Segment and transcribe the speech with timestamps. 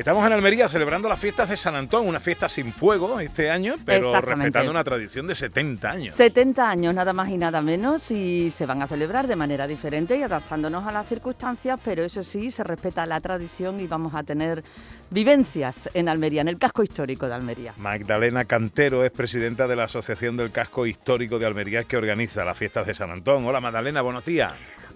[0.00, 3.74] Estamos en Almería celebrando las fiestas de San Antón, una fiesta sin fuego este año,
[3.84, 6.14] pero respetando una tradición de 70 años.
[6.14, 10.16] 70 años, nada más y nada menos, y se van a celebrar de manera diferente
[10.16, 14.22] y adaptándonos a las circunstancias, pero eso sí, se respeta la tradición y vamos a
[14.22, 14.64] tener
[15.10, 17.74] vivencias en Almería, en el casco histórico de Almería.
[17.76, 22.56] Magdalena Cantero es presidenta de la Asociación del Casco Histórico de Almería que organiza las
[22.56, 23.44] fiestas de San Antón.
[23.44, 24.54] Hola Magdalena, buenos días.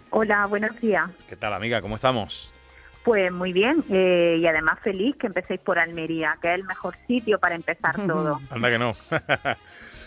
[0.08, 1.10] Hola, buenos días.
[1.28, 1.82] ¿Qué tal amiga?
[1.82, 2.53] ¿Cómo estamos?
[3.04, 6.96] Pues muy bien eh, y además feliz que empecéis por Almería, que es el mejor
[7.06, 8.40] sitio para empezar todo.
[8.50, 8.92] Anda que no.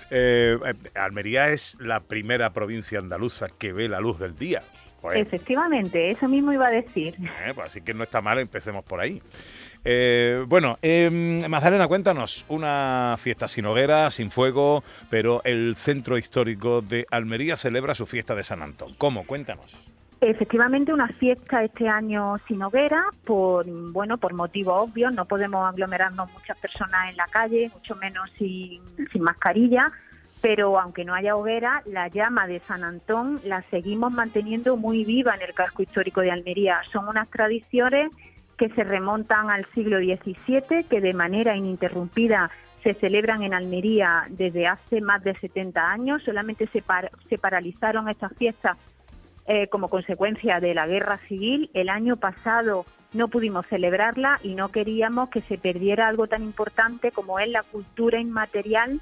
[0.10, 4.64] Eh, eh, Almería es la primera provincia andaluza que ve la luz del día.
[5.02, 7.14] Pues, Efectivamente, eso mismo iba a decir.
[7.46, 9.22] eh, pues así que no está mal, empecemos por ahí.
[9.84, 11.10] Eh, bueno, eh,
[11.50, 17.94] Magdalena, cuéntanos, una fiesta sin hoguera, sin fuego, pero el centro histórico de Almería celebra
[17.94, 18.96] su fiesta de San Antón.
[18.98, 19.26] ¿Cómo?
[19.26, 19.92] Cuéntanos.
[20.20, 25.14] Efectivamente, una fiesta este año sin hoguera, por bueno, por motivos obvios.
[25.14, 28.82] No podemos aglomerarnos muchas personas en la calle, mucho menos sin,
[29.22, 29.92] mascarilla.
[30.42, 35.36] Pero aunque no haya hoguera, la llama de San Antón la seguimos manteniendo muy viva
[35.36, 36.80] en el casco histórico de Almería.
[36.92, 38.12] Son unas tradiciones
[38.58, 42.50] que se remontan al siglo XVII, que de manera ininterrumpida
[42.84, 46.24] se celebran en Almería desde hace más de 70 años.
[46.24, 48.78] Solamente se, par- se paralizaron estas fiestas
[49.48, 51.70] eh, como consecuencia de la guerra civil.
[51.74, 57.12] El año pasado no pudimos celebrarla y no queríamos que se perdiera algo tan importante
[57.12, 59.02] como es la cultura inmaterial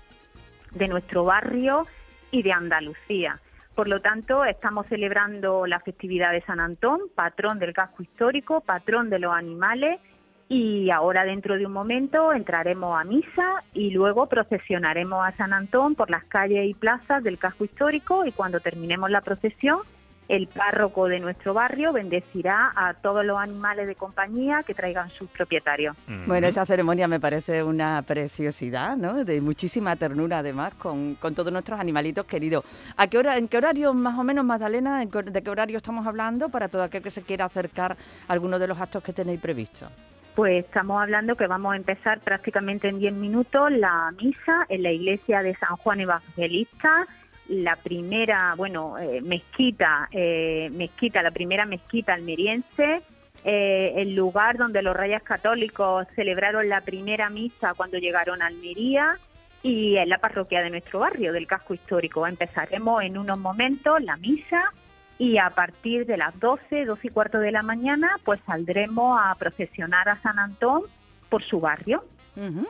[0.71, 1.87] de nuestro barrio
[2.31, 3.39] y de Andalucía.
[3.73, 9.09] Por lo tanto, estamos celebrando la festividad de San Antón, patrón del casco histórico, patrón
[9.09, 9.99] de los animales,
[10.47, 15.95] y ahora dentro de un momento entraremos a misa y luego procesionaremos a San Antón
[15.95, 19.79] por las calles y plazas del casco histórico y cuando terminemos la procesión,
[20.27, 25.29] el párroco de nuestro barrio bendecirá a todos los animales de compañía que traigan sus
[25.29, 25.95] propietarios.
[26.25, 29.23] Bueno, esa ceremonia me parece una preciosidad, ¿no?
[29.23, 32.63] De muchísima ternura, además, con, con todos nuestros animalitos queridos.
[32.97, 36.05] ¿A qué hora, en qué horario, más o menos, Magdalena, en de qué horario estamos
[36.07, 37.95] hablando para todo aquel que se quiera acercar
[38.27, 39.89] a alguno de los actos que tenéis previstos?
[40.35, 44.91] Pues estamos hablando que vamos a empezar prácticamente en 10 minutos la misa en la
[44.91, 47.07] iglesia de San Juan Evangelista,
[47.47, 53.01] la primera, bueno, eh, mezquita, eh, mezquita, la primera mezquita almeriense,
[53.43, 59.19] eh, el lugar donde los reyes católicos celebraron la primera misa cuando llegaron a Almería
[59.61, 62.25] y en la parroquia de nuestro barrio, del casco histórico.
[62.25, 64.73] Empezaremos en unos momentos la misa
[65.17, 69.35] y a partir de las 12, 12 y cuarto de la mañana, pues saldremos a
[69.35, 70.83] procesionar a San Antón
[71.29, 72.03] por su barrio.
[72.35, 72.67] Ujú.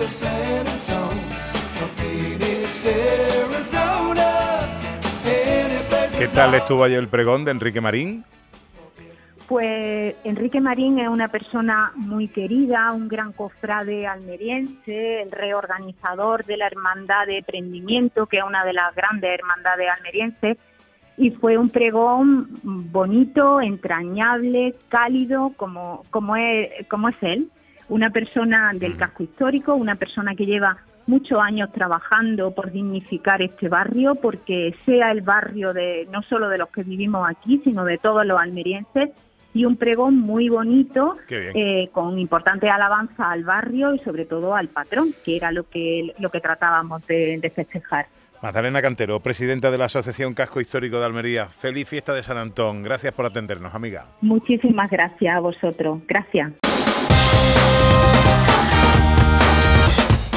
[0.00, 0.22] Is
[6.18, 8.24] ¿Qué tal estuvo ayer el pregón de Enrique Marín?
[9.46, 16.56] Pues Enrique Marín es una persona muy querida, un gran cofrade almeriense, el reorganizador de
[16.56, 20.58] la Hermandad de Prendimiento, que es una de las grandes hermandades almerienses,
[21.16, 27.48] y fue un pregón bonito, entrañable, cálido, como, como, es, como es él,
[27.88, 30.78] una persona del casco histórico, una persona que lleva
[31.08, 36.58] muchos años trabajando por dignificar este barrio, porque sea el barrio de no solo de
[36.58, 39.10] los que vivimos aquí, sino de todos los almerienses,
[39.54, 44.68] y un pregón muy bonito, eh, con importante alabanza al barrio y sobre todo al
[44.68, 48.06] patrón, que era lo que, lo que tratábamos de, de festejar.
[48.42, 51.46] Magdalena Cantero, presidenta de la Asociación Casco Histórico de Almería.
[51.46, 52.82] Feliz fiesta de San Antón.
[52.82, 54.06] Gracias por atendernos, amiga.
[54.20, 56.00] Muchísimas gracias a vosotros.
[56.06, 56.52] Gracias.